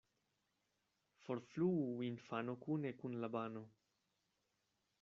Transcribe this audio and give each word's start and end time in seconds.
Forfluu 1.25 1.81
infano 2.07 2.53
kune 2.63 2.91
kun 3.01 3.13
la 3.21 3.29
bano. 3.37 3.63